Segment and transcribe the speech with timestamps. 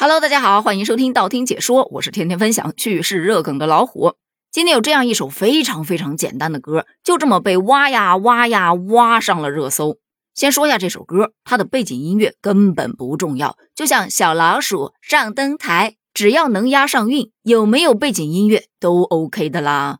[0.00, 4.14] Hello，大家好，欢迎收听道听解说，我是天天分享趣事热梗的老虎。
[4.48, 9.96] 今天有这样一首非常非常简单的歌，就这么被挖呀挖呀挖上了热搜。
[10.36, 19.98] 先说下这首歌，它的背景音乐根本不重要，就像小老鼠上灯台，只要能押上韵，有没有背景音乐都 OK 的啦。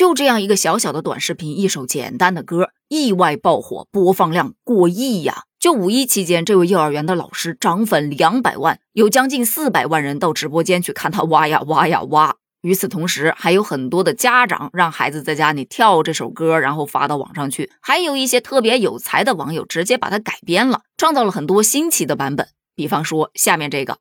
[0.00, 5.42] 就这样一个小小的短视频，一首简单的歌，意外爆火，播放量过亿呀！
[5.58, 12.34] 就五一期间，这位幼儿园的老师涨粉两百万，有将近四百万人到直播间去看他挖呀挖呀挖。
[12.62, 17.70] 与此同时，还有很多的家长让孩子在家里跳这首歌，然后发到网上去。
[17.82, 22.48] 还有一些特别有才的网友直接把它改编了，创造了很多新奇的版本。
[22.74, 23.98] 比方说下面这个，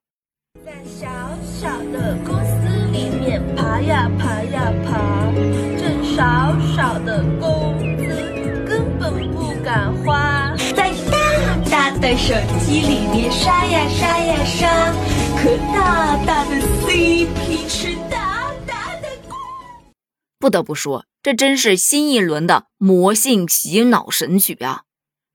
[0.65, 1.09] 在小
[1.43, 5.68] 小的公司里面爬呀爬呀爬。
[6.19, 8.03] 少少的工资
[8.67, 14.69] 根本不敢花，在大大的手机里面刷呀刷呀刷，
[15.41, 19.37] 可大大的 CP 吃大大的瓜。
[20.37, 24.81] 不得不说，这真是新一轮的魔性洗脑神曲啊！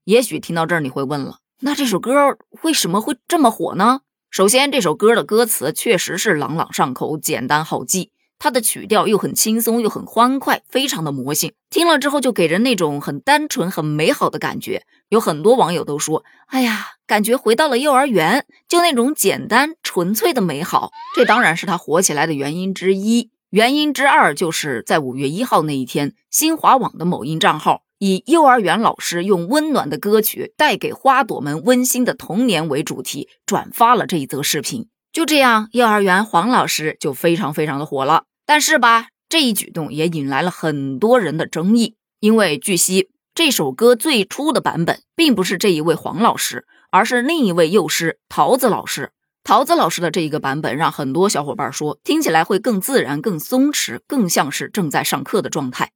[0.04, 4.00] 也许听到这儿你会问了，那这首歌为什么会这么火呢？
[4.30, 8.10] 首先，这首歌的歌词确实是朗朗上口、简单好记。
[8.44, 11.54] 它的曲调又很轻松，又很欢快，非常的魔性。
[11.70, 14.82] 听了之后就给人那种很单纯、很美好的感觉。
[15.08, 23.30] 有很多网友都说：“哎呀，感觉回到了幼儿园，就那种简单纯粹的美好。”这当然是它火起来的原因之一。
[23.48, 34.88] 原因之二就是在五月一号那一天，新华网的某音账号以“幼儿园老师用温暖的歌曲带给花朵们温馨的童年”为主题，转发了这一则视频。
[35.10, 38.24] 就这样，幼儿园黄老师就非常非常的火了。
[38.46, 49.10] 但是吧，这一举动也引来了很多人的争议，因为据悉这首歌最初的版本并不是这一位黄老师，而是另一位幼师桃子老师。
[49.42, 55.90] 桃子老师的这一个版本让很多小伙伴说，听起来会更自然、更松弛，更像是正在上课的状态。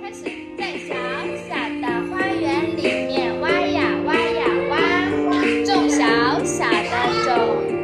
[0.00, 0.24] 开始，
[0.56, 0.94] 在小
[1.48, 4.76] 小的花园里面挖呀挖呀挖，
[5.66, 7.75] 种小小的种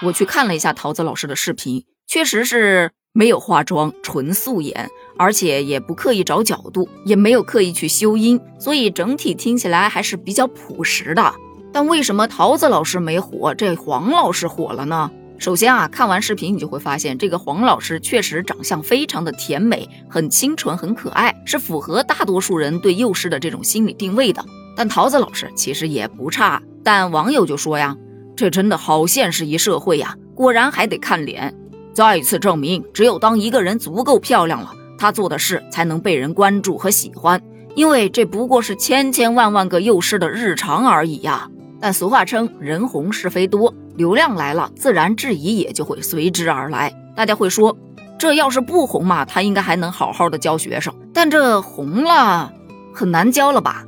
[0.00, 11.34] 我去看了一下桃子老师的视频，确实是没有化妆，纯素颜，而且也不刻意找角度，也没有刻意去修音，所以整体听起来还是比较朴实的。
[11.72, 15.10] 但为什么桃子老师没火，这黄老师火了呢？
[15.36, 24.44] 首先啊，看完视频你就会发现，这个黄老师确实长相非常的甜美，很清纯，很可爱，是符合大多数人对幼师的这种心理定位的。
[24.76, 27.96] 但桃子老师其实也不差，但网友就说呀。
[28.38, 30.14] 这真的好现实一社会呀！
[30.32, 31.52] 果然还得看脸。
[31.92, 37.42] 再一次证明，只有当一个人足够漂亮了，他做的事才能被人关注和喜欢。
[37.74, 41.50] 因为这不过是千千万万个幼师的日常而已呀。
[41.80, 46.94] 但俗话称人红是非多，流量来了，自然质疑也就会随之而来。
[47.16, 47.76] 大家会说，
[48.20, 50.94] 这要是不红嘛，他应该还能好好的教学生。
[51.12, 52.52] 但这红了，
[52.94, 53.84] 很难教了吧？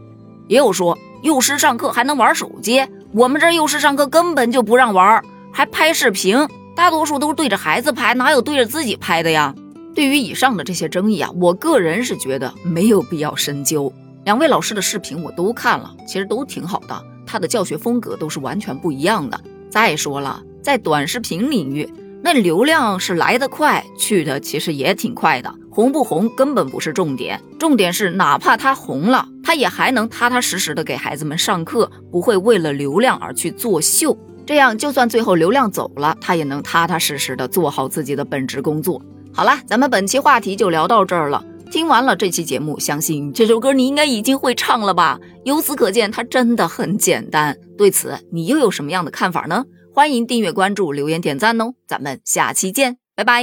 [0.48, 2.84] 也有说，幼师上课还能玩手机。
[3.12, 5.20] 我们这幼师上课根本就不让玩，
[5.52, 9.52] 还拍视频，大多数都是对着孩子拍，哪有对着自己拍的呀？
[9.96, 13.92] 对于以上的这些争议啊，我个人是觉得没有必要深究。
[14.24, 19.40] 两位老师的视频我都看了，其实都挺好的，他的教学风格都是完全不一样的。
[19.68, 21.92] 再说了，在短视频领域。
[22.22, 25.52] 那流量是来得快，去的其实也挺快的。
[25.70, 34.16] 红不红根本不是重点，重点是哪怕他红了，他也还能踏踏实实的给孩子们上课，不会为了流量而去作秀。
[34.46, 39.02] 这样，就算最后流量走了，他也能踏踏实实的做好自己的本职工作。
[39.34, 41.44] 好了，咱们本期话题就聊到这儿了。
[41.68, 45.18] 听完了这期节目，相信这首歌你应该已经会唱了吧？
[45.44, 47.58] 由此可见，它真的很简单。
[47.76, 49.64] 对此，你又有什么样的看法呢？
[49.92, 51.74] 欢迎订阅、关注、留言、点赞哦！
[51.88, 53.42] 咱们下期见，拜拜。